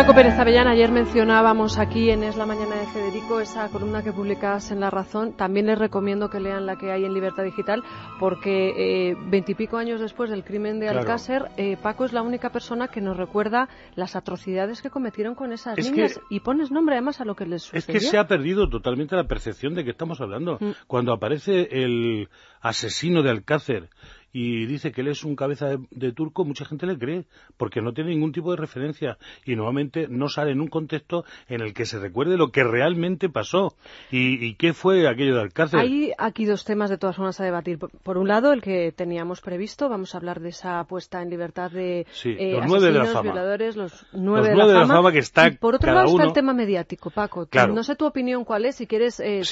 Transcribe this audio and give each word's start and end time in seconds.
Paco 0.00 0.14
Pérez 0.14 0.38
Avellán, 0.38 0.66
ayer 0.66 0.90
mencionábamos 0.90 1.78
aquí 1.78 2.08
en 2.08 2.22
Es 2.22 2.34
la 2.38 2.46
Mañana 2.46 2.74
de 2.74 2.86
Federico 2.86 3.38
esa 3.38 3.68
columna 3.68 4.02
que 4.02 4.14
publicas 4.14 4.70
en 4.70 4.80
La 4.80 4.88
Razón. 4.88 5.34
También 5.36 5.66
les 5.66 5.78
recomiendo 5.78 6.30
que 6.30 6.40
lean 6.40 6.64
la 6.64 6.76
que 6.76 6.90
hay 6.90 7.04
en 7.04 7.12
Libertad 7.12 7.42
Digital, 7.42 7.82
porque 8.18 9.10
eh, 9.10 9.14
veintipico 9.26 9.76
años 9.76 10.00
después 10.00 10.30
del 10.30 10.42
crimen 10.42 10.80
de 10.80 10.88
Alcácer, 10.88 11.50
eh, 11.58 11.76
Paco 11.82 12.06
es 12.06 12.14
la 12.14 12.22
única 12.22 12.48
persona 12.48 12.88
que 12.88 13.02
nos 13.02 13.18
recuerda 13.18 13.68
las 13.94 14.16
atrocidades 14.16 14.80
que 14.80 14.88
cometieron 14.88 15.34
con 15.34 15.52
esas 15.52 15.76
niñas 15.76 16.18
y 16.30 16.40
pones 16.40 16.70
nombre 16.70 16.94
además 16.94 17.20
a 17.20 17.26
lo 17.26 17.34
que 17.34 17.44
les 17.44 17.64
sucedió. 17.64 17.80
Es 17.80 17.86
que 17.86 18.00
se 18.00 18.16
ha 18.16 18.26
perdido 18.26 18.70
totalmente 18.70 19.16
la 19.16 19.24
percepción 19.24 19.74
de 19.74 19.84
que 19.84 19.90
estamos 19.90 20.22
hablando. 20.22 20.56
Mm. 20.60 20.70
Cuando 20.86 21.12
aparece 21.12 21.68
el 21.72 22.30
asesino 22.62 23.22
de 23.22 23.28
Alcácer 23.28 23.90
y 24.32 24.66
dice 24.66 24.92
que 24.92 25.00
él 25.00 25.08
es 25.08 25.24
un 25.24 25.36
cabeza 25.36 25.76
de, 25.90 26.12
turco, 26.12 26.44
mucha 26.44 26.64
gente 26.64 26.86
le 26.86 26.98
cree, 26.98 27.24
porque 27.56 27.80
no 27.80 27.92
tiene 27.92 28.10
ningún 28.10 28.32
tipo 28.32 28.50
de 28.50 28.56
referencia 28.56 29.18
y 29.44 29.56
nuevamente 29.56 30.06
no 30.08 30.28
sale 30.28 30.52
en 30.52 30.60
un 30.60 30.68
contexto 30.68 31.24
en 31.48 31.60
el 31.60 31.74
que 31.74 31.86
se 31.86 31.98
recuerde 31.98 32.36
lo 32.36 32.50
que 32.50 32.64
realmente 32.64 33.28
pasó 33.28 33.74
y, 34.10 34.54
qué 34.54 34.72
fue 34.72 35.08
aquello 35.08 35.34
de 35.34 35.40
Alcácer. 35.42 35.80
Hay 35.80 36.12
aquí 36.18 36.44
dos 36.44 36.64
temas 36.64 36.90
de 36.90 36.98
todas 36.98 37.16
formas 37.16 37.40
a 37.40 37.44
debatir. 37.44 37.78
Por, 37.78 38.18
un 38.18 38.28
lado, 38.28 38.52
el 38.52 38.62
que 38.62 38.92
teníamos 38.92 39.40
previsto, 39.40 39.88
vamos 39.88 40.14
a 40.14 40.18
hablar 40.18 40.40
de 40.40 40.50
esa 40.50 40.84
puesta 40.84 41.22
en 41.22 41.30
libertad 41.30 41.70
de 41.70 42.06
eh, 42.24 42.52
los 42.56 42.66
nueve 42.66 42.86
de 42.86 42.92
la 42.92 43.04
fama. 43.06 43.22
violadores, 43.22 43.76
los 43.76 44.06
nueve, 44.12 44.50
de, 44.50 44.56
la, 44.56 44.86
fama. 44.86 45.12
que 45.12 45.18
está 45.18 45.50
por 45.58 45.76
otro 45.76 45.92
lado 45.92 46.08
está 46.08 46.24
el 46.24 46.32
tema 46.32 46.52
mediático, 46.52 47.10
Paco. 47.10 47.48
No 47.68 47.82
sé 47.82 47.96
tu 47.96 48.06
opinión 48.06 48.44
cuál 48.44 48.64
es, 48.64 48.76
si 48.76 48.86
quieres 48.86 49.20
eh, 49.20 49.42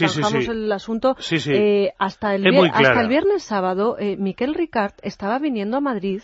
el 0.48 0.73
asunto. 0.73 1.17
Eh, 1.47 1.92
hasta, 1.98 2.35
el, 2.35 2.47
hasta 2.73 3.01
el 3.01 3.09
viernes 3.09 3.42
sábado, 3.42 3.97
eh, 3.98 4.17
Miquel 4.69 4.92
estaba 5.02 5.38
viniendo 5.38 5.77
a 5.77 5.80
Madrid. 5.80 6.22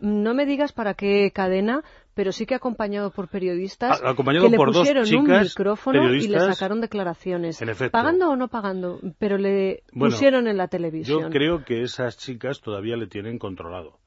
No 0.00 0.34
me 0.34 0.46
digas 0.46 0.72
para 0.72 0.94
qué 0.94 1.30
cadena, 1.32 1.82
pero 2.14 2.32
sí 2.32 2.46
que 2.46 2.54
acompañado 2.54 3.10
por 3.10 3.28
periodistas 3.28 4.00
acompañado 4.02 4.46
que 4.46 4.50
le 4.52 4.56
por 4.56 4.72
pusieron 4.72 5.04
dos 5.04 5.12
un 5.12 5.40
micrófono 5.40 6.14
y 6.14 6.28
le 6.28 6.40
sacaron 6.40 6.80
declaraciones. 6.80 7.62
Pagando 7.90 8.30
o 8.30 8.36
no 8.36 8.48
pagando, 8.48 9.00
pero 9.18 9.38
le 9.38 9.82
pusieron 9.92 10.46
en 10.46 10.56
la 10.56 10.68
televisión. 10.68 11.22
Yo 11.22 11.30
creo 11.30 11.64
que 11.64 11.82
esas 11.82 12.18
chicas 12.18 12.60
todavía 12.60 12.96
le 12.96 13.06
tienen 13.06 13.38
controlado. 13.38 13.98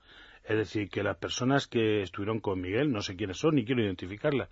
Es 0.44 0.56
decir, 0.56 0.90
que 0.90 1.04
las 1.04 1.18
personas 1.18 1.68
que 1.68 2.02
estuvieron 2.02 2.40
con 2.40 2.62
Miguel, 2.62 2.94
no 2.94 3.02
sé 3.02 3.18
quiénes 3.18 3.38
son, 3.38 3.56
ni 3.56 3.66
quiero 3.66 3.84
identificarlas, 3.84 4.50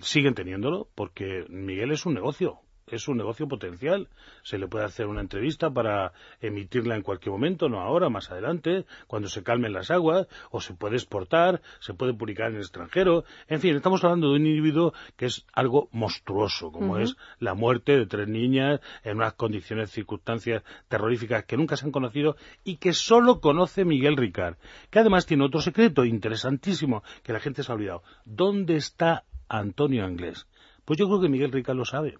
siguen 0.00 0.34
teniéndolo 0.34 0.88
porque 0.96 1.44
Miguel 1.48 1.92
es 1.92 2.04
un 2.04 2.14
negocio 2.14 2.58
es 2.94 3.08
un 3.08 3.16
negocio 3.16 3.48
potencial. 3.48 4.08
Se 4.42 4.58
le 4.58 4.68
puede 4.68 4.84
hacer 4.84 5.06
una 5.06 5.20
entrevista 5.20 5.70
para 5.70 6.12
emitirla 6.40 6.96
en 6.96 7.02
cualquier 7.02 7.32
momento, 7.32 7.68
no 7.68 7.80
ahora, 7.80 8.08
más 8.08 8.30
adelante, 8.30 8.86
cuando 9.06 9.28
se 9.28 9.42
calmen 9.42 9.72
las 9.72 9.90
aguas, 9.90 10.28
o 10.50 10.60
se 10.60 10.74
puede 10.74 10.96
exportar, 10.96 11.62
se 11.80 11.94
puede 11.94 12.14
publicar 12.14 12.50
en 12.50 12.56
el 12.56 12.62
extranjero. 12.62 13.24
En 13.48 13.60
fin, 13.60 13.74
estamos 13.74 14.04
hablando 14.04 14.30
de 14.30 14.36
un 14.36 14.46
individuo 14.46 14.92
que 15.16 15.26
es 15.26 15.46
algo 15.52 15.88
monstruoso, 15.92 16.70
como 16.70 16.98
es 16.98 17.16
la 17.40 17.54
muerte 17.54 17.96
de 17.96 18.06
tres 18.06 18.28
niñas 18.28 18.80
en 19.02 19.16
unas 19.16 19.34
condiciones, 19.34 19.90
circunstancias 19.90 20.62
terroríficas 20.88 21.44
que 21.44 21.56
nunca 21.56 21.76
se 21.76 21.86
han 21.86 21.92
conocido 21.92 22.36
y 22.64 22.76
que 22.76 22.92
solo 22.92 23.40
conoce 23.40 23.84
Miguel 23.84 24.16
Ricard, 24.16 24.56
que 24.90 25.00
además 25.00 25.26
tiene 25.26 25.44
otro 25.44 25.60
secreto 25.60 26.04
interesantísimo 26.04 27.02
que 27.22 27.32
la 27.32 27.40
gente 27.40 27.62
se 27.62 27.72
ha 27.72 27.74
olvidado. 27.74 28.02
¿Dónde 28.24 28.76
está 28.76 29.24
Antonio 29.48 30.04
Anglés? 30.04 30.46
Pues 30.84 30.98
yo 30.98 31.06
creo 31.06 31.20
que 31.20 31.28
Miguel 31.28 31.52
Ricard 31.52 31.76
lo 31.76 31.84
sabe. 31.84 32.16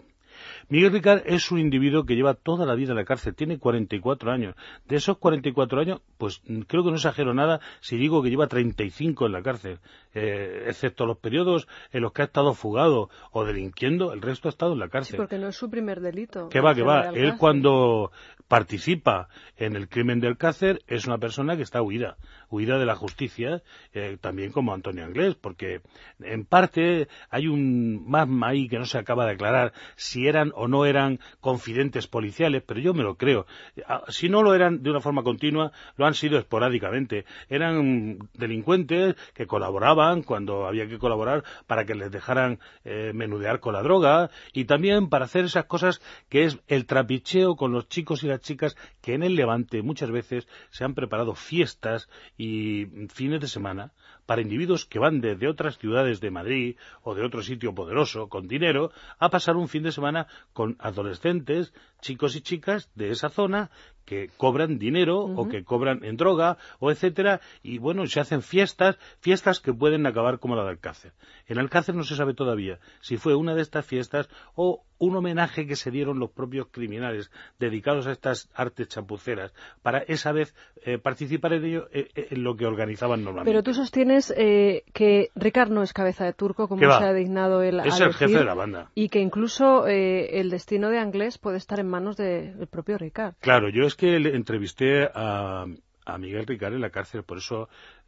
Miguel 0.69 0.91
Ricard 0.91 1.23
es 1.25 1.51
un 1.51 1.59
individuo 1.59 2.05
que 2.05 2.15
lleva 2.15 2.33
toda 2.33 2.65
la 2.65 2.75
vida 2.75 2.91
en 2.91 2.97
la 2.97 3.05
cárcel, 3.05 3.35
tiene 3.35 3.57
44 3.57 4.31
años. 4.31 4.55
De 4.87 4.95
esos 4.95 5.17
44 5.17 5.81
años, 5.81 6.01
pues 6.17 6.41
creo 6.67 6.83
que 6.83 6.89
no 6.89 6.95
exagero 6.95 7.33
nada 7.33 7.59
si 7.79 7.97
digo 7.97 8.21
que 8.21 8.29
lleva 8.29 8.47
35 8.47 9.25
en 9.25 9.31
la 9.31 9.41
cárcel, 9.41 9.79
eh, 10.13 10.65
excepto 10.67 11.05
los 11.05 11.17
periodos 11.17 11.67
en 11.91 12.01
los 12.01 12.11
que 12.11 12.21
ha 12.23 12.25
estado 12.25 12.53
fugado 12.53 13.09
o 13.31 13.45
delinquiendo, 13.45 14.13
el 14.13 14.21
resto 14.21 14.47
ha 14.47 14.51
estado 14.51 14.73
en 14.73 14.79
la 14.79 14.89
cárcel. 14.89 15.11
Sí, 15.11 15.17
porque 15.17 15.37
no 15.37 15.47
es 15.47 15.55
su 15.55 15.69
primer 15.69 16.01
delito. 16.01 16.49
Que 16.49 16.61
va, 16.61 16.73
que 16.75 16.83
va. 16.83 17.09
Él 17.09 17.35
cuando 17.37 18.11
participa 18.47 19.27
en 19.57 19.75
el 19.75 19.89
crimen 19.89 20.19
del 20.19 20.37
Cácer 20.37 20.81
es 20.87 21.05
una 21.05 21.17
persona 21.17 21.55
que 21.55 21.63
está 21.63 21.81
huida, 21.81 22.17
huida 22.49 22.77
de 22.79 22.85
la 22.85 22.95
justicia, 22.95 23.61
eh, 23.93 24.17
también 24.19 24.51
como 24.51 24.73
Antonio 24.73 25.05
Anglés, 25.05 25.35
porque 25.35 25.81
en 26.19 26.45
parte 26.45 27.07
hay 27.29 27.47
un 27.47 28.09
más 28.09 28.27
ahí 28.43 28.67
que 28.67 28.79
no 28.79 28.85
se 28.85 28.97
acaba 28.97 29.25
de 29.25 29.33
aclarar 29.33 29.73
si 29.95 30.27
eran 30.27 30.51
o 30.55 30.67
no 30.67 30.85
eran 30.85 31.19
confidentes 31.41 32.07
policiales, 32.07 32.63
pero 32.65 32.79
yo 32.79 32.93
me 32.93 33.03
lo 33.03 33.15
creo. 33.15 33.45
Ah, 33.87 34.03
si 34.09 34.29
no 34.29 34.43
lo 34.43 34.53
eran 34.53 34.83
de 34.83 34.89
una 34.89 35.01
forma 35.01 35.23
continua, 35.23 35.71
lo 35.97 36.05
han 36.05 36.13
sido 36.13 36.37
esporádicamente. 36.37 37.25
Eran 37.49 38.19
delincuentes 38.33 39.15
que 39.33 39.47
colaboraban 39.47 40.23
cuando 40.23 40.65
había 40.65 40.87
que 40.87 40.99
colaborar 40.99 41.43
para 41.67 41.85
que 41.85 41.95
les 41.95 42.11
dejaran 42.11 42.59
eh, 42.85 43.11
menudear 43.13 43.59
con 43.59 43.73
la 43.73 43.83
droga 43.83 44.29
y 44.53 44.65
también 44.65 45.09
para 45.09 45.25
hacer 45.25 45.45
esas 45.45 45.65
cosas 45.65 46.01
que 46.29 46.45
es 46.45 46.59
el 46.67 46.85
trapicheo 46.85 47.55
con 47.55 47.71
los 47.71 47.87
chicos 47.89 48.23
y 48.23 48.27
las 48.27 48.41
chicas 48.41 48.75
que 49.01 49.13
en 49.13 49.23
el 49.23 49.35
Levante 49.35 49.81
muchas 49.81 50.11
veces 50.11 50.47
se 50.69 50.83
han 50.83 50.93
preparado 50.93 51.35
fiestas 51.35 52.09
y 52.37 52.85
fines 53.09 53.41
de 53.41 53.47
semana 53.47 53.91
para 54.25 54.41
individuos 54.41 54.85
que 54.85 54.99
van 54.99 55.21
desde 55.21 55.47
otras 55.47 55.77
ciudades 55.77 56.19
de 56.21 56.31
Madrid 56.31 56.75
o 57.01 57.15
de 57.15 57.25
otro 57.25 57.41
sitio 57.41 57.73
poderoso 57.73 58.29
con 58.29 58.47
dinero 58.47 58.91
a 59.19 59.29
pasar 59.29 59.55
un 59.55 59.67
fin 59.67 59.83
de 59.83 59.91
semana 59.91 60.27
con 60.53 60.75
adolescentes, 60.79 61.73
chicos 62.01 62.35
y 62.35 62.41
chicas 62.41 62.91
de 62.95 63.09
esa 63.09 63.29
zona 63.29 63.71
que 64.07 64.29
cobran 64.37 64.79
dinero 64.79 65.19
o 65.19 65.49
que 65.49 65.65
cobran 65.65 66.03
en 66.05 66.15
droga 66.15 66.57
o 66.79 66.89
etcétera 66.91 67.41
y 67.61 67.77
bueno 67.77 68.07
se 68.07 68.21
hacen 68.21 68.41
fiestas 68.41 68.97
fiestas 69.19 69.59
que 69.59 69.73
pueden 69.73 70.07
acabar 70.07 70.39
como 70.39 70.55
la 70.55 70.63
de 70.63 70.69
Alcácer. 70.69 71.11
En 71.45 71.59
Alcácer 71.59 71.93
no 71.93 72.03
se 72.03 72.15
sabe 72.15 72.33
todavía 72.33 72.79
si 73.01 73.17
fue 73.17 73.35
una 73.35 73.53
de 73.53 73.61
estas 73.61 73.85
fiestas 73.85 74.29
o 74.55 74.83
un 74.99 75.15
homenaje 75.15 75.67
que 75.67 75.75
se 75.75 75.91
dieron 75.91 76.19
los 76.19 76.31
propios 76.31 76.67
criminales 76.71 77.31
dedicados 77.59 78.07
a 78.07 78.11
estas 78.11 78.49
artes 78.55 78.87
chapuceras 78.87 79.53
para 79.81 79.99
esa 79.99 80.31
vez 80.31 80.55
eh, 80.83 80.97
participar 80.97 81.53
en 81.53 81.65
ello 81.65 81.87
eh, 81.91 82.07
eh, 82.15 82.27
en 82.31 82.43
lo 82.43 82.55
que 82.55 82.65
organizaban 82.65 83.23
normalmente. 83.23 83.51
Pero 83.51 83.63
tú 83.63 83.73
sostienes 83.73 84.33
que 84.33 85.29
Ricard 85.35 85.69
no 85.69 85.83
es 85.83 85.93
cabeza 85.93 86.25
de 86.25 86.33
turco 86.33 86.67
como 86.67 86.81
se 86.81 87.03
ha 87.03 87.13
designado 87.13 87.61
el 87.61 87.81
es 87.81 87.99
el 87.99 88.13
jefe 88.13 88.37
de 88.37 88.45
la 88.45 88.53
banda. 88.53 88.89
y 88.95 89.09
que 89.09 89.19
incluso 89.19 89.85
el 89.87 90.49
destino 90.49 90.89
de 90.89 90.99
Anglés 90.99 91.37
puede 91.37 91.57
estar 91.57 91.79
en 91.79 91.87
manos 91.87 92.15
del 92.17 92.67
propio 92.67 92.97
Ricard. 92.97 93.35
Claro 93.39 93.69
yo 93.69 93.83
es 93.83 93.95
que 93.97 94.19
le 94.19 94.35
entrevisté 94.35 95.07
a, 95.13 95.65
a 96.07 96.17
Miguel 96.17 96.47
Ricard 96.47 96.73
en 96.73 96.81
la 96.81 96.89
cárcel, 96.89 97.23
por 97.23 97.37
eso 97.37 97.67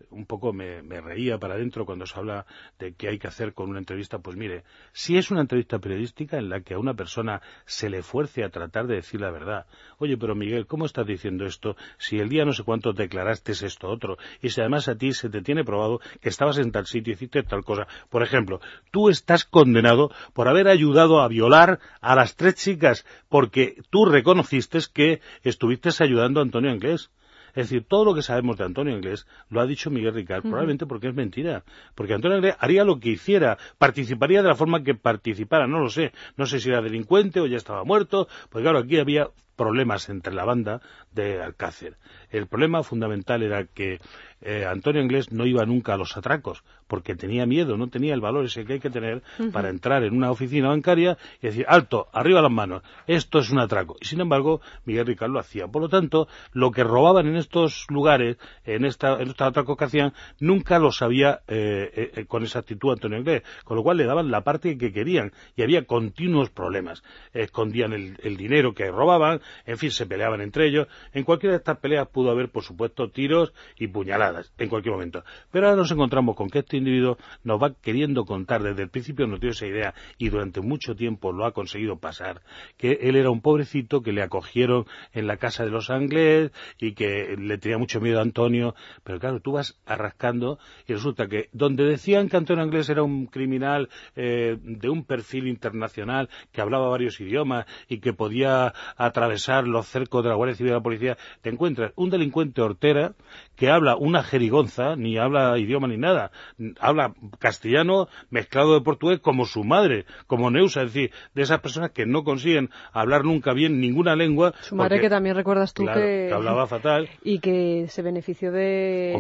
un 0.10 0.26
poco 0.26 0.54
me, 0.54 0.82
reía 1.02 1.38
para 1.38 1.56
adentro 1.56 1.86
cuando 1.86 2.06
se 2.06 2.18
habla 2.18 2.46
de 2.80 2.94
qué 2.94 3.10
hay 3.10 3.20
que 3.20 3.28
hacer 3.28 3.54
con 3.54 3.70
una 3.70 3.80
entrevista. 3.80 4.20
Pues 4.20 4.38
mire, 4.38 4.64
si 4.94 5.18
es 5.18 5.32
una 5.32 5.42
entrevista 5.42 5.80
periodística 5.80 6.38
en 6.38 6.50
la 6.50 6.62
que 6.62 6.76
a 6.76 6.80
una 6.80 6.94
persona 6.94 7.42
se 7.66 7.90
le 7.90 8.02
fuerce 8.02 8.44
a 8.44 8.50
tratar 8.50 8.88
de 8.88 8.96
decir 8.96 9.20
la 9.20 9.32
verdad, 9.32 9.66
oye, 9.98 10.18
pero 10.18 10.34
Miguel, 10.34 10.66
¿cómo 10.66 10.86
estás 10.86 11.06
diciendo 11.06 11.46
esto 11.46 11.76
si 11.98 12.20
el 12.20 12.30
día 12.30 12.46
no 12.46 12.54
sé 12.54 12.64
cuánto 12.64 12.94
declaraste 12.94 13.52
esto 13.52 13.90
otro? 13.90 14.18
Y 14.42 14.50
si 14.50 14.62
además 14.62 14.88
a 14.88 14.96
ti 14.96 15.12
se 15.14 15.30
te 15.30 15.42
tiene 15.42 15.66
probado 15.66 16.00
que 16.22 16.30
estabas 16.30 16.58
en 16.58 16.72
tal 16.72 16.86
sitio 16.86 17.12
y 17.12 17.16
hiciste 17.16 17.44
tal 17.44 17.66
cosa. 17.66 17.88
Por 18.10 18.24
ejemplo, 18.24 18.62
tú 18.92 19.10
estás 19.10 19.44
condenado 19.44 20.10
por 20.34 20.48
haber 20.48 20.70
ayudado 20.70 21.22
a 21.22 21.28
violar 21.28 21.80
a 22.00 22.16
las 22.16 22.36
tres 22.36 22.56
chicas 22.56 23.06
porque 23.28 23.76
tú 23.90 24.06
reconociste 24.06 24.80
que 24.94 25.22
estuviste 25.44 25.90
ayudando 26.00 26.40
a 26.40 26.44
Antonio 26.44 26.72
Anglés. 26.72 27.10
Es 27.50 27.70
decir, 27.70 27.86
todo 27.88 28.06
lo 28.06 28.16
que 28.16 28.22
sabemos 28.22 28.58
de 28.58 28.66
Antonio 28.66 28.96
Inglés 28.96 29.28
lo 29.50 29.62
ha 29.62 29.66
dicho 29.66 29.90
Miguel 29.90 30.13
Ricard, 30.13 30.42
probablemente 30.42 30.86
porque 30.86 31.10
es 31.10 31.16
mentira. 31.16 31.63
Porque 31.96 32.13
Antonio 32.13 32.38
Inglés 32.38 32.56
haría 32.60 32.84
lo 32.84 33.00
que 33.00 33.10
hiciera, 33.10 33.57
participaría 33.78 34.42
de 34.42 34.48
la 34.48 34.56
forma 34.56 34.84
que 34.84 34.96
participara, 34.96 35.68
no 35.68 35.80
lo 35.80 35.90
sé. 35.90 36.12
No 36.38 36.46
sé 36.46 36.60
si 36.60 36.69
era 36.69 36.81
delincuente 36.81 37.40
o 37.40 37.48
ya 37.48 37.57
estaba 37.57 37.84
muerto, 37.84 38.28
porque 38.50 38.63
claro, 38.63 38.80
aquí 38.80 38.98
había 38.98 39.30
problemas 39.60 40.08
entre 40.08 40.34
la 40.34 40.46
banda 40.46 40.82
de 41.12 41.44
Alcácer. 41.44 41.98
El 42.30 42.48
problema 42.48 42.82
fundamental 42.82 43.44
era 43.44 43.66
que 43.66 44.00
eh, 44.42 44.66
Antonio 44.66 45.02
Inglés 45.02 45.34
no 45.34 45.46
iba 45.46 45.66
nunca 45.66 45.96
a 45.96 45.98
los 45.98 46.16
atracos, 46.16 46.64
porque 46.88 47.14
tenía 47.14 47.46
miedo, 47.46 47.76
no 47.76 47.90
tenía 47.90 48.14
el 48.14 48.22
valor 48.22 48.46
ese 48.46 48.64
que 48.64 48.74
hay 48.74 48.80
que 48.80 48.90
tener 48.90 49.22
para 49.52 49.70
entrar 49.70 50.04
en 50.04 50.16
una 50.16 50.32
oficina 50.32 50.70
bancaria 50.70 51.18
y 51.42 51.48
decir, 51.48 51.66
alto, 51.68 52.08
arriba 52.14 52.42
las 52.42 52.52
manos, 52.52 52.84
esto 53.06 53.40
es 53.40 53.52
un 53.52 53.60
atraco. 53.60 53.98
Y 54.00 54.06
sin 54.06 54.22
embargo, 54.22 54.62
Miguel 54.86 55.08
Ricard 55.08 55.32
lo 55.32 55.40
hacía. 55.40 55.68
Por 55.68 55.82
lo 55.82 55.90
tanto, 55.90 56.30
lo 56.54 56.72
que 56.72 56.86
robaban 56.86 57.28
en 57.28 57.36
estos 57.36 57.86
lugares, 57.90 58.38
en, 58.64 58.86
esta, 58.86 59.22
en 59.22 59.28
estos 59.28 59.48
atracos 59.48 59.78
que 59.78 59.86
hacían, 59.86 60.14
nunca 60.40 60.80
lo 60.80 60.92
sabía 60.92 61.42
eh, 61.48 62.12
eh, 62.16 62.26
con 62.26 62.44
esa 62.44 62.60
actitud 62.60 62.94
Antonio 62.94 63.20
Inglés, 63.20 63.44
con 63.66 63.76
lo 63.76 63.84
cual 63.84 63.98
le 63.98 64.06
daban 64.06 64.32
la 64.32 64.42
parte 64.42 64.78
que 64.78 64.94
querían 64.94 65.34
y 65.58 65.64
había 65.64 65.86
continuos 65.86 66.50
problemas. 66.50 67.04
Escondían 67.34 67.94
el 67.94 68.38
dinero 68.38 68.74
que 68.74 68.90
robaban, 68.90 69.42
en 69.66 69.78
fin, 69.78 69.92
se 69.92 70.06
peleaban 70.06 70.42
entre 70.42 70.68
ellos. 70.68 70.88
En 71.13 71.24
cualquiera 71.24 71.54
de 71.54 71.57
estas 71.57 71.78
peleas 71.78 72.07
pudo 72.07 72.31
haber, 72.31 72.50
por 72.50 72.63
supuesto, 72.63 73.10
tiros 73.10 73.54
y 73.78 73.88
puñaladas 73.88 74.54
en 74.57 74.69
cualquier 74.69 74.94
momento. 74.94 75.24
Pero 75.51 75.68
ahora 75.68 75.78
nos 75.78 75.92
encontramos 75.92 76.36
con 76.36 76.50
que 76.50 76.60
este 76.60 76.78
individuo 76.78 77.18
nos 77.44 77.62
va 77.62 77.74
queriendo 77.74 78.25
contar, 78.25 78.63
desde 78.63 78.84
el 78.84 78.90
principio 78.90 79.28
nos 79.28 79.40
dio 79.40 79.51
esa 79.51 79.68
idea 79.68 79.94
y 80.18 80.30
durante 80.30 80.62
mucho 80.62 80.96
tiempo 80.96 81.31
lo 81.31 81.46
ha 81.46 81.51
conseguido 81.51 81.98
pasar, 81.98 82.42
que 82.78 83.00
él 83.01 83.16
era 83.16 83.30
un 83.30 83.42
pobrecito 83.42 84.01
que 84.01 84.12
le 84.12 84.22
acogieron 84.22 84.86
en 85.13 85.28
la 85.28 85.38
casa 85.38 85.63
de 85.63 85.72
los 85.72 85.90
Anglés 85.90 86.51
y 86.80 86.94
que 86.94 87.36
le 87.38 87.57
tenía 87.57 87.78
mucho 87.78 88.00
miedo 88.00 88.19
a 88.19 88.22
Antonio. 88.22 88.75
Pero 89.04 89.19
claro, 89.19 89.40
tú 89.40 89.54
vas 89.54 89.80
arrascando 89.86 90.60
y 90.88 90.94
resulta 90.94 91.28
que 91.28 91.50
donde 91.51 91.84
decían 91.84 92.30
que 92.30 92.38
Antonio 92.38 92.63
Anglés 92.63 92.90
era 92.90 93.04
un 93.04 93.28
criminal 93.28 93.90
eh, 94.16 94.57
de 94.62 94.90
un 94.90 95.06
perfil 95.06 95.48
internacional, 95.48 96.30
que 96.51 96.62
hablaba 96.62 96.90
varios 96.90 97.19
idiomas 97.19 97.66
y 97.88 98.00
que 98.00 98.13
podía 98.13 98.74
atravesar 98.98 99.38
los 99.47 99.88
cercos 99.88 100.24
de 100.24 100.30
la 100.30 100.36
Guardia 100.36 100.56
Civil 100.56 100.71
y 100.71 100.75
la 100.75 100.81
Policía, 100.81 101.18
te 101.41 101.50
encuentras 101.50 101.94
un 101.95 102.09
delincuente 102.09 102.62
hortera 102.62 103.13
que 103.56 103.69
habla 103.69 103.95
una 103.95 104.24
jerigonza, 104.24 104.95
ni 104.95 105.18
habla 105.18 105.57
idioma 105.57 105.88
ni 105.88 105.97
nada, 105.97 106.31
habla 106.80 107.13
castellano 107.39 108.07
mezclado 108.30 108.74
de 108.74 108.81
portugués 108.81 109.19
como 109.19 109.45
su 109.45 109.63
madre, 109.63 110.06
como 110.27 110.50
Neusa, 110.51 110.83
es 110.83 110.94
decir, 110.94 111.12
de 111.33 111.41
esas 111.41 111.59
personas 111.59 111.91
que 111.91 112.06
no 112.06 112.24
consiguen 112.24 112.69
hablar 112.94 113.25
nunca 113.25 113.53
bien 113.53 113.80
ninguna 113.80 114.15
lengua. 114.15 114.53
Su 114.62 114.75
madre 114.75 115.00
que 115.00 115.09
también 115.09 115.36
recuerdas 115.36 115.74
tú 115.74 115.86
que... 115.86 116.31
hablaba 116.33 116.68
fatal. 116.68 117.09
Y 117.24 117.39
que 117.39 117.88
se 117.88 118.01
benefició 118.01 118.51
de 118.51 119.15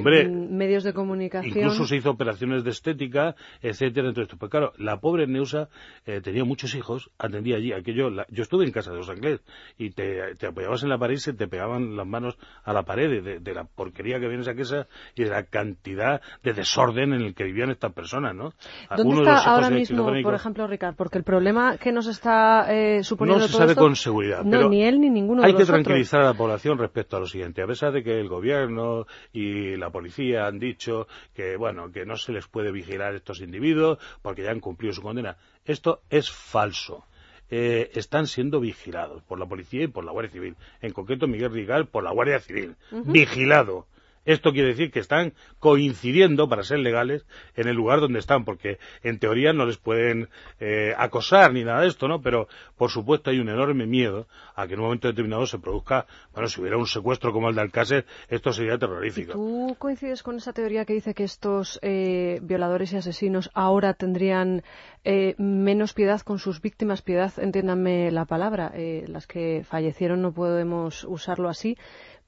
medios 0.49 0.83
de 0.83 0.93
comunicación. 0.93 1.57
Incluso 1.57 1.85
se 1.85 1.97
hizo 1.97 2.09
operaciones 2.09 2.63
de 2.63 2.71
estética, 2.71 3.35
etcétera, 3.61 4.09
esto. 4.15 4.37
Pues 4.37 4.51
claro, 4.51 4.73
la 4.77 4.99
pobre 4.99 5.27
Neusa 5.27 5.69
eh, 6.05 6.21
tenía 6.21 6.43
muchos 6.43 6.75
hijos, 6.75 7.11
atendía 7.17 7.57
allí. 7.57 7.73
aquello 7.73 8.09
Yo 8.29 8.43
estuve 8.43 8.65
en 8.65 8.71
casa 8.71 8.91
de 8.91 8.97
los 8.97 9.09
Anglés 9.09 9.41
y 9.77 9.91
te, 10.37 10.47
apoyabas 10.47 10.83
en 10.83 10.89
la 10.89 10.97
pared 10.97 11.15
y 11.15 11.17
se 11.17 11.33
te 11.33 11.47
pegaban 11.47 11.95
las 11.95 12.07
manos 12.07 12.37
a 12.63 12.73
la 12.73 12.83
pared 12.83 13.39
de, 13.39 13.53
la 13.53 13.63
porquería 13.63 14.19
que 14.19 14.27
viene 14.27 14.41
esa 14.41 14.55
casa 14.55 14.87
y 15.15 15.23
de 15.23 15.29
la 15.29 15.43
cantidad 15.43 16.21
de 16.43 16.53
desorden 16.53 17.13
en 17.13 17.21
el 17.21 17.35
que 17.35 17.43
vivían 17.43 17.69
estas 17.71 17.93
personas, 17.93 18.35
¿no? 18.35 18.53
¿Dónde 18.95 19.17
está 19.17 19.43
ahora 19.43 19.69
mismo, 19.69 20.05
por 20.23 20.33
ejemplo, 20.33 20.67
Ricardo? 20.67 20.95
Porque 20.95 21.17
el 21.17 21.23
problema 21.23 21.77
que 21.77 21.91
nos 21.91 22.07
está 22.07 22.65
eh, 22.73 23.03
suponiendo 23.03 23.43
No 23.43 23.47
se 23.47 23.57
sabe 23.57 23.75
con 23.75 23.95
seguridad. 23.95 24.43
No, 24.43 24.69
ni 24.69 24.83
él 24.83 24.99
ni 24.99 25.09
ninguno 25.09 25.43
Hay 25.43 25.55
que 25.55 25.65
tranquilizar 25.65 26.21
a 26.21 26.25
la 26.25 26.33
población 26.33 26.77
respecto 26.77 27.17
a 27.17 27.19
lo 27.19 27.25
siguiente. 27.25 27.61
A 27.61 27.67
pesar 27.67 27.91
de 27.91 28.03
que 28.03 28.19
el 28.19 28.27
gobierno 28.27 29.05
y 29.33 29.75
la 29.75 29.89
policía 29.89 30.47
han 30.47 30.59
dicho 30.59 31.07
que, 31.33 31.57
bueno, 31.57 31.91
que 31.91 32.05
no 32.05 32.15
se 32.15 32.31
les 32.31 32.47
puede 32.47 32.71
vigilar 32.71 33.13
a 33.13 33.17
estos 33.17 33.41
individuos 33.41 33.97
porque 34.21 34.43
ya 34.43 34.51
han 34.51 34.59
cumplido 34.59 34.93
su 34.93 35.01
condena. 35.01 35.37
Esto 35.65 36.01
es 36.09 36.31
falso. 36.31 37.05
Eh, 37.51 37.89
están 37.95 38.27
siendo 38.27 38.59
vigilados 38.59 39.23
por 39.23 39.39
la 39.39 39.45
policía 39.47 39.83
y 39.83 39.87
por 39.87 40.03
la 40.03 40.11
Guardia 40.11 40.31
Civil. 40.31 40.55
En 40.81 40.93
concreto, 40.93 41.27
Miguel 41.27 41.51
Rigal 41.51 41.87
por 41.87 42.03
la 42.03 42.11
Guardia 42.11 42.39
Civil. 42.39 42.75
Vigilado. 42.91 43.87
Esto 44.25 44.51
quiere 44.51 44.69
decir 44.69 44.91
que 44.91 44.99
están 44.99 45.33
coincidiendo, 45.59 46.47
para 46.49 46.63
ser 46.63 46.79
legales, 46.79 47.25
en 47.55 47.67
el 47.67 47.75
lugar 47.75 47.99
donde 47.99 48.19
están, 48.19 48.45
porque 48.45 48.77
en 49.03 49.19
teoría 49.19 49.53
no 49.53 49.65
les 49.65 49.77
pueden 49.77 50.29
eh, 50.59 50.93
acosar 50.97 51.53
ni 51.53 51.63
nada 51.63 51.81
de 51.81 51.87
esto, 51.87 52.07
¿no? 52.07 52.21
Pero, 52.21 52.47
por 52.77 52.89
supuesto, 52.91 53.29
hay 53.29 53.39
un 53.39 53.49
enorme 53.49 53.85
miedo 53.85 54.27
a 54.55 54.67
que 54.67 54.73
en 54.73 54.79
un 54.79 54.85
momento 54.85 55.07
determinado 55.07 55.45
se 55.45 55.59
produzca, 55.59 56.05
bueno, 56.33 56.47
si 56.47 56.61
hubiera 56.61 56.77
un 56.77 56.85
secuestro 56.85 57.31
como 57.33 57.49
el 57.49 57.55
de 57.55 57.61
Alcácer, 57.61 58.05
esto 58.27 58.53
sería 58.53 58.77
terrorífico. 58.77 59.33
¿Tú 59.33 59.75
coincides 59.79 60.23
con 60.23 60.37
esa 60.37 60.53
teoría 60.53 60.85
que 60.85 60.93
dice 60.93 61.13
que 61.13 61.23
estos 61.23 61.79
eh, 61.81 62.39
violadores 62.41 62.93
y 62.93 62.97
asesinos 62.97 63.49
ahora 63.53 63.93
tendrían 63.93 64.63
eh, 65.03 65.35
menos 65.37 65.93
piedad 65.93 66.21
con 66.21 66.39
sus 66.39 66.61
víctimas? 66.61 67.01
Piedad, 67.01 67.31
entiéndanme 67.37 68.11
la 68.11 68.25
palabra. 68.25 68.73
las 69.07 69.27
que 69.27 69.63
fallecieron 69.67 70.21
no 70.21 70.33
podemos 70.33 71.03
usarlo 71.03 71.49
así, 71.49 71.77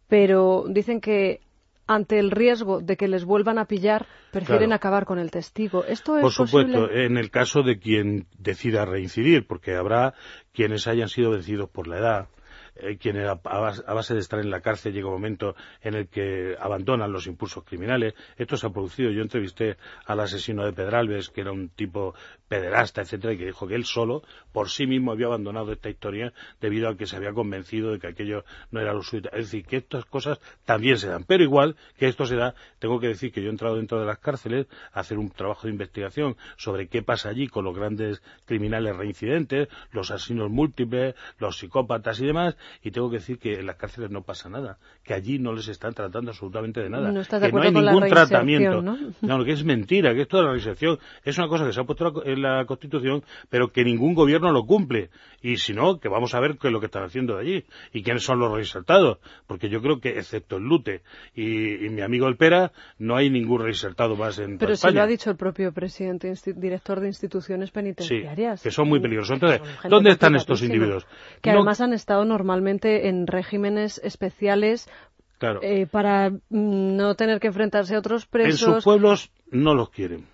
pero 0.07 0.65
dicen 0.67 1.01
que 1.01 1.41
ante 1.93 2.19
el 2.19 2.31
riesgo 2.31 2.81
de 2.81 2.97
que 2.97 3.07
les 3.07 3.25
vuelvan 3.25 3.57
a 3.57 3.65
pillar, 3.65 4.05
prefieren 4.31 4.73
acabar 4.73 5.05
con 5.05 5.19
el 5.19 5.31
testigo. 5.31 5.83
¿Esto 5.83 6.17
es 6.17 6.21
Por 6.21 6.31
supuesto, 6.31 6.89
en 6.89 7.17
el 7.17 7.29
caso 7.29 7.63
de 7.63 7.79
quien 7.79 8.27
decida 8.37 8.85
reincidir, 8.85 9.45
porque 9.45 9.75
habrá 9.75 10.13
quienes 10.53 10.87
hayan 10.87 11.09
sido 11.09 11.31
vencidos 11.31 11.69
por 11.69 11.87
la 11.87 11.97
edad, 11.97 12.27
eh, 12.75 12.97
quienes 12.97 13.27
a, 13.27 13.35
base 13.35 14.13
de 14.13 14.19
estar 14.19 14.39
en 14.39 14.49
la 14.49 14.61
cárcel 14.61 14.93
llega 14.93 15.07
un 15.07 15.13
momento 15.13 15.55
en 15.81 15.95
el 15.95 16.07
que 16.07 16.55
abandonan 16.59 17.11
los 17.11 17.27
impulsos 17.27 17.63
criminales. 17.63 18.13
Esto 18.37 18.57
se 18.57 18.67
ha 18.67 18.69
producido. 18.69 19.11
Yo 19.11 19.21
entrevisté 19.21 19.77
al 20.05 20.19
asesino 20.19 20.65
de 20.65 20.73
Pedralbes, 20.73 21.29
que 21.29 21.41
era 21.41 21.51
un 21.51 21.69
tipo 21.69 22.13
pederasta, 22.47 23.01
etcétera, 23.01 23.33
y 23.33 23.37
que 23.37 23.45
dijo 23.45 23.67
que 23.67 23.75
él 23.75 23.85
solo, 23.85 24.23
por 24.51 24.69
sí 24.69 24.87
mismo, 24.87 25.11
había 25.11 25.27
abandonado 25.27 25.71
esta 25.71 25.89
historia 25.89 26.33
debido 26.59 26.89
a 26.89 26.97
que 26.97 27.05
se 27.05 27.15
había 27.15 27.33
convencido 27.33 27.91
de 27.91 27.99
que 27.99 28.07
aquello 28.07 28.43
no 28.71 28.81
era 28.81 28.93
lo 28.93 29.03
suyo. 29.03 29.29
Es 29.33 29.51
decir, 29.51 29.65
que 29.65 29.77
estas 29.77 30.05
cosas 30.05 30.39
también 30.65 30.97
se 30.97 31.07
dan. 31.07 31.23
Pero 31.23 31.43
igual 31.43 31.75
que 31.97 32.07
esto 32.07 32.25
se 32.25 32.35
da, 32.35 32.55
tengo 32.79 32.99
que 32.99 33.07
decir 33.07 33.31
que 33.31 33.41
yo 33.41 33.47
he 33.47 33.51
entrado 33.51 33.75
dentro 33.75 33.99
de 33.99 34.05
las 34.05 34.19
cárceles 34.19 34.67
a 34.93 35.01
hacer 35.01 35.17
un 35.17 35.29
trabajo 35.29 35.67
de 35.67 35.73
investigación 35.73 36.35
sobre 36.57 36.87
qué 36.87 37.01
pasa 37.01 37.29
allí 37.29 37.47
con 37.47 37.65
los 37.65 37.75
grandes 37.75 38.21
criminales 38.45 38.95
reincidentes, 38.95 39.69
los 39.91 40.11
asesinos 40.11 40.49
múltiples, 40.49 41.15
los 41.39 41.57
psicópatas 41.57 42.19
y 42.19 42.25
demás, 42.25 42.55
y 42.83 42.91
tengo 42.91 43.09
que 43.09 43.17
decir 43.17 43.39
que 43.39 43.59
en 43.59 43.65
las 43.65 43.75
cárceles 43.75 44.11
no 44.11 44.23
pasa 44.23 44.49
nada, 44.49 44.77
que 45.03 45.13
allí 45.13 45.39
no 45.39 45.53
les 45.53 45.67
están 45.67 45.93
tratando 45.93 46.31
absolutamente 46.31 46.81
de 46.81 46.89
nada, 46.89 47.11
que 47.23 47.51
no 47.51 47.61
hay 47.61 47.71
ningún 47.71 48.07
tratamiento. 48.07 48.81
¿no? 48.81 48.97
¿no? 49.21 49.45
que 49.45 49.51
es 49.51 49.63
mentira, 49.63 50.13
que 50.13 50.21
esto 50.21 50.37
de 50.37 50.43
la 50.43 50.51
reinserción 50.51 50.99
es 51.23 51.37
una 51.37 51.47
cosa 51.47 51.65
que 51.65 51.73
se 51.73 51.81
ha 51.81 51.83
puesto 51.83 52.23
en 52.25 52.41
la 52.41 52.65
Constitución, 52.65 53.23
pero 53.49 53.71
que 53.71 53.83
ningún 53.83 54.13
gobierno 54.13 54.51
lo 54.51 54.65
cumple. 54.65 55.09
Y 55.41 55.57
si 55.57 55.73
no, 55.73 55.99
que 55.99 56.07
vamos 56.07 56.35
a 56.35 56.39
ver 56.39 56.57
qué 56.57 56.67
es 56.67 56.73
lo 56.73 56.79
que 56.79 56.85
están 56.85 57.03
haciendo 57.03 57.35
de 57.35 57.41
allí 57.41 57.65
y 57.93 58.03
quiénes 58.03 58.23
son 58.23 58.39
los 58.39 58.51
reinsertados, 58.51 59.17
porque 59.47 59.69
yo 59.69 59.81
creo 59.81 59.99
que, 59.99 60.09
excepto 60.09 60.57
el 60.57 60.63
Lute 60.63 61.01
y, 61.35 61.89
mi 61.89 62.01
amigo 62.01 62.27
El 62.27 62.37
Pera, 62.37 62.71
no 62.99 63.15
hay 63.15 63.29
ningún 63.29 63.61
reinsertado 63.61 64.15
más 64.15 64.39
en 64.39 64.57
Pero 64.57 64.75
si 64.75 64.91
lo 64.91 65.01
ha 65.01 65.07
dicho 65.07 65.31
el 65.31 65.37
propio 65.37 65.71
presidente, 65.73 66.31
director 66.55 66.99
de 66.99 67.07
instituciones 67.07 67.71
penitenciarias. 67.71 68.61
Sí, 68.61 68.69
que 68.69 68.71
son 68.71 68.87
muy 68.87 68.99
peligrosos. 68.99 69.33
Entonces, 69.33 69.61
¿dónde 69.89 70.11
están 70.11 70.35
estos 70.35 70.61
individuos? 70.61 71.05
Que 71.41 71.51
además 71.51 71.81
han 71.81 71.93
estado 71.93 72.23
normalmente 72.51 73.07
en 73.07 73.27
regímenes 73.27 74.01
especiales 74.03 74.89
eh, 75.61 75.87
para 75.89 76.29
mm, 76.29 76.95
no 76.97 77.15
tener 77.15 77.39
que 77.39 77.47
enfrentarse 77.47 77.95
a 77.95 77.99
otros 77.99 78.25
presos. 78.25 78.61
En 78.61 78.73
sus 78.73 78.83
pueblos 78.83 79.31
no 79.49 79.73
los 79.73 79.89
quieren, 79.89 80.25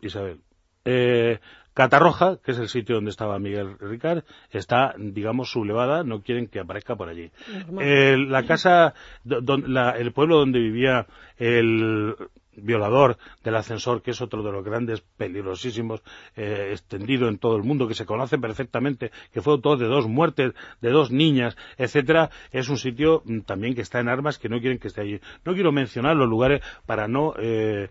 Isabel. 0.00 0.40
Eh, 0.84 1.40
Catarroja, 1.72 2.36
que 2.44 2.52
es 2.52 2.58
el 2.58 2.68
sitio 2.68 2.96
donde 2.96 3.10
estaba 3.10 3.38
Miguel 3.38 3.78
Ricard, 3.80 4.24
está, 4.50 4.94
digamos, 4.98 5.50
sublevada, 5.50 6.04
no 6.04 6.20
quieren 6.20 6.46
que 6.46 6.60
aparezca 6.60 6.94
por 6.94 7.08
allí. 7.08 7.32
Eh, 7.80 8.16
la 8.18 8.44
casa, 8.44 8.94
el 9.24 10.12
pueblo 10.12 10.36
donde 10.36 10.60
vivía 10.60 11.06
el 11.38 12.14
violador 12.56 13.18
del 13.42 13.56
ascensor, 13.56 14.02
que 14.02 14.12
es 14.12 14.20
otro 14.20 14.42
de 14.42 14.52
los 14.52 14.64
grandes 14.64 15.00
peligrosísimos 15.00 16.02
eh, 16.36 16.70
extendido 16.72 17.28
en 17.28 17.38
todo 17.38 17.56
el 17.56 17.62
mundo, 17.62 17.88
que 17.88 17.94
se 17.94 18.06
conoce 18.06 18.38
perfectamente, 18.38 19.10
que 19.32 19.42
fue 19.42 19.54
autor 19.54 19.78
de 19.78 19.86
dos 19.86 20.06
muertes 20.06 20.52
de 20.80 20.90
dos 20.90 21.10
niñas, 21.10 21.56
etcétera, 21.76 22.30
es 22.50 22.68
un 22.68 22.78
sitio 22.78 23.22
mm, 23.24 23.40
también 23.40 23.74
que 23.74 23.82
está 23.82 24.00
en 24.00 24.08
armas 24.08 24.38
que 24.38 24.48
no 24.48 24.60
quieren 24.60 24.78
que 24.78 24.88
esté 24.88 25.00
allí. 25.00 25.20
No 25.44 25.54
quiero 25.54 25.72
mencionar 25.72 26.16
los 26.16 26.28
lugares 26.28 26.62
para 26.86 27.08
no 27.08 27.34
eh, 27.38 27.88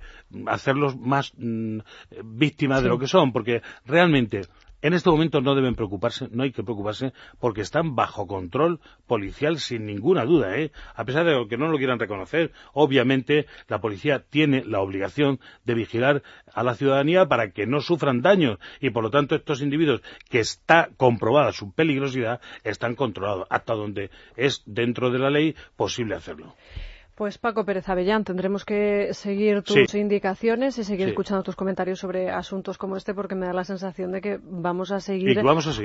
hacerlos 0.48 0.98
más 0.98 1.34
mm, 1.38 1.79
víctimas 2.24 2.84
de 2.84 2.89
lo 2.89 3.00
que 3.00 3.08
son, 3.08 3.32
porque 3.32 3.62
realmente 3.86 4.41
en 4.84 4.94
este 4.94 5.10
momento 5.10 5.42
no 5.42 5.56
deben 5.56 5.75
preocuparse, 5.75 6.28
no 6.32 6.44
hay 6.44 6.52
que 6.52 6.62
preocuparse, 6.62 7.13
porque 7.40 7.62
están 7.62 7.96
bajo 7.96 8.28
control 8.28 8.82
policial 9.08 9.58
sin 9.60 9.86
ninguna 9.86 10.25
duda, 10.25 10.58
¿eh? 10.58 10.72
A 10.94 11.06
pesar 11.06 11.25
de 11.25 11.48
que 11.48 11.58
no 11.58 11.70
lo 11.70 11.78
quieran 11.78 12.00
reconocer, 12.00 12.52
obviamente 12.74 13.48
la 13.70 13.80
policía 13.80 14.25
tiene 14.30 14.63
la 14.66 14.82
obligación 14.82 15.40
de 15.63 15.74
vigilar 15.74 16.22
a 16.54 16.63
la 16.63 16.75
ciudadanía 16.75 17.28
para 17.28 17.52
que 17.52 17.66
no 17.66 17.80
sufran 17.80 18.22
daños 18.22 18.60
y 18.82 18.90
por 18.90 19.04
lo 19.04 19.10
tanto 19.10 19.36
estos 19.36 19.62
individuos 19.62 20.02
que 20.30 20.42
está 20.42 20.90
comprobada 20.98 21.54
su 21.54 21.72
peligrosidad 21.72 22.42
están 22.66 22.96
controlados 22.96 23.48
hasta 23.50 23.74
donde 23.74 24.12
es 24.36 24.63
dentro 24.66 25.12
de 25.12 25.20
la 25.20 25.30
ley 25.30 25.56
posible 25.78 26.16
hacerlo. 26.16 26.56
Pues 27.15 27.38
Paco 27.38 27.63
Pérez 27.63 27.88
Avellán, 27.89 28.24
tendremos 28.24 28.65
que 28.65 29.13
seguir 29.13 29.62
tus 29.62 29.93
indicaciones 29.93 30.79
y 30.79 30.84
seguir 30.84 31.10
escuchando 31.10 31.43
tus 31.43 31.55
comentarios 31.55 32.00
sobre 32.00 32.32
asuntos 32.32 32.79
como 32.79 32.98
este 32.98 33.13
porque 33.13 33.36
me 33.36 33.46
da 33.46 33.53
la 33.53 33.63
sensación 33.63 34.12
de 34.12 34.20
que 34.20 34.39
vamos 34.41 34.91
a 34.91 35.00
seguir, 35.00 35.39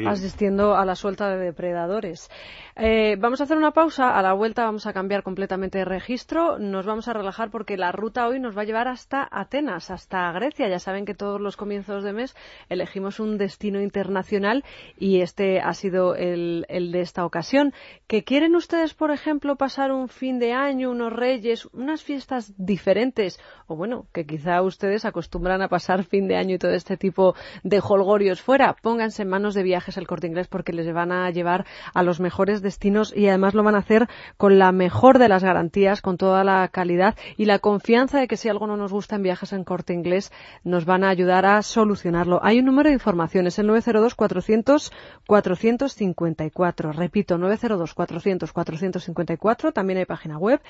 asistiendo 0.07 0.75
a 0.75 0.87
la 0.87 0.95
suelta 0.95 1.29
de 1.29 1.37
depredadores. 1.37 2.31
Eh, 2.77 3.17
vamos 3.19 3.43
a 3.43 3.45
hacer 3.45 3.59
una 3.59 3.73
pausa, 3.73 4.17
a 4.17 4.23
la 4.23 4.33
vuelta 4.33 4.65
vamos 4.65 4.87
a 4.87 4.95
cambiar 4.95 5.23
completamente 5.23 5.77
de 5.77 5.85
registro, 5.85 6.59
nos 6.59 6.87
vamos 6.87 7.09
a 7.09 7.13
relajar 7.13 7.51
porque 7.51 7.77
la 7.77 7.93
ruta 7.93 8.27
hoy 8.27 8.41
nos 8.41 8.57
va 8.57 8.63
a 8.63 8.65
llevar 8.65 8.89
hasta 8.89 9.29
Atenas, 9.31 9.91
hasta 9.91 10.33
Grecia. 10.33 10.67
Ya 10.71 10.79
saben 10.79 11.05
que 11.05 11.15
todos 11.15 11.43
los 11.43 11.59
comienzos 11.59 12.05
de 12.05 12.15
mes 12.15 12.35
elegimos 12.71 13.21
un 13.21 13.37
destino 13.37 13.83
internacional 13.83 14.65
y 14.99 15.21
este 15.21 15.61
ha 15.61 15.75
sido 15.75 16.15
el, 16.15 16.65
el 16.71 16.91
de 16.91 17.03
esta 17.03 17.27
ocasión. 17.27 17.75
¿Que 18.07 18.25
quieren 18.25 18.57
ustedes, 18.57 18.95
por 18.95 19.11
ejemplo, 19.11 19.57
pasar 19.57 19.93
un 19.93 20.09
fin 20.09 20.39
de 20.39 20.55
año, 20.55 20.91
unos 20.91 21.18
Reyes, 21.19 21.67
unas 21.73 22.03
fiestas 22.03 22.55
diferentes, 22.57 23.41
o 23.67 23.77
bueno, 23.77 24.07
que 24.13 24.27
quizá 24.27 24.63
ustedes 24.63 25.05
acostumbran 25.05 25.63
a 25.63 25.69
pasar 25.69 26.05
fin 26.05 26.29
de 26.29 26.37
año 26.37 26.55
y 26.55 26.59
todo 26.59 26.73
este 26.73 26.97
tipo 26.97 27.35
de 27.63 27.81
holgorios 27.81 28.41
fuera, 28.41 28.75
pónganse 28.75 29.23
en 29.23 29.29
manos 29.29 29.55
de 29.55 29.63
viajes 29.63 29.99
al 29.99 30.07
corte 30.07 30.27
inglés 30.27 30.49
porque 30.49 30.73
les 30.73 30.93
van 30.93 31.13
a 31.13 31.31
llevar 31.31 31.67
a 31.95 32.03
los 32.03 32.21
mejores 32.21 32.63
destinos 32.63 33.15
y 33.17 33.29
además 33.29 33.55
lo 33.55 33.63
van 33.63 33.75
a 33.75 33.79
hacer 33.79 34.09
con 34.37 34.59
la 34.59 34.73
mejor 34.73 35.19
de 35.19 35.29
las 35.29 35.43
garantías, 35.43 36.03
con 36.03 36.17
toda 36.17 36.45
la 36.45 36.67
calidad 36.69 37.17
y 37.37 37.45
la 37.45 37.59
confianza 37.59 38.21
de 38.21 38.29
que 38.29 38.37
si 38.37 38.49
algo 38.49 38.67
no 38.67 38.77
nos 38.77 38.93
gusta 38.93 39.17
en 39.17 39.23
viajes 39.23 39.53
en 39.53 39.65
corte 39.65 39.93
inglés, 39.93 40.33
nos 40.65 40.85
van 40.85 41.05
a 41.05 41.09
ayudar 41.09 41.47
a 41.47 41.63
solucionarlo. 41.63 42.41
Hay 42.43 42.59
un 42.59 42.67
número 42.67 42.89
de 42.89 42.95
informaciones, 42.95 43.59
el 43.59 43.67
902 43.67 44.15
400 44.15 44.93
454. 45.27 46.93
Repito, 46.93 47.39
902 47.39 47.95
400 47.95 48.53
454. 48.53 49.73
También 49.73 49.99
hay 49.99 50.05
página 50.05 50.39
web 50.39 50.61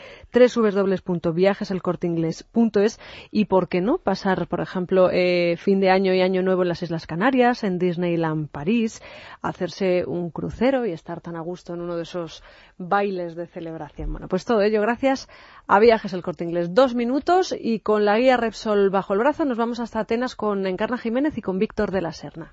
www.viajeselcorteingles.es 0.46 3.00
y 3.30 3.44
por 3.46 3.68
qué 3.68 3.80
no 3.80 3.98
pasar, 3.98 4.46
por 4.46 4.60
ejemplo, 4.60 5.10
eh, 5.10 5.56
fin 5.58 5.80
de 5.80 5.90
año 5.90 6.14
y 6.14 6.20
año 6.20 6.42
nuevo 6.42 6.62
en 6.62 6.68
las 6.68 6.82
Islas 6.82 7.06
Canarias, 7.06 7.64
en 7.64 7.78
Disneyland 7.78 8.48
París, 8.48 9.02
hacerse 9.42 10.04
un 10.06 10.30
crucero 10.30 10.86
y 10.86 10.92
estar 10.92 11.20
tan 11.20 11.36
a 11.36 11.40
gusto 11.40 11.74
en 11.74 11.80
uno 11.80 11.96
de 11.96 12.02
esos 12.02 12.42
bailes 12.76 13.34
de 13.34 13.46
celebración. 13.46 14.12
Bueno, 14.12 14.28
pues 14.28 14.44
todo 14.44 14.62
ello 14.62 14.80
gracias 14.80 15.28
a 15.66 15.80
Viajes 15.80 16.12
el 16.12 16.22
Corte 16.22 16.44
Inglés. 16.44 16.74
Dos 16.74 16.94
minutos 16.94 17.54
y 17.58 17.80
con 17.80 18.04
la 18.04 18.18
guía 18.18 18.36
Repsol 18.36 18.90
bajo 18.90 19.14
el 19.14 19.18
brazo 19.18 19.44
nos 19.44 19.58
vamos 19.58 19.80
hasta 19.80 20.00
Atenas 20.00 20.36
con 20.36 20.66
Encarna 20.66 20.98
Jiménez 20.98 21.36
y 21.38 21.42
con 21.42 21.58
Víctor 21.58 21.90
de 21.90 22.02
la 22.02 22.12
Serna. 22.12 22.52